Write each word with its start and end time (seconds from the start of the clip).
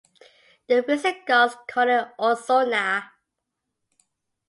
The 0.65 0.81
Visigoths 0.81 1.57
called 1.67 1.89
it 1.89 2.07
Ausona. 2.19 3.11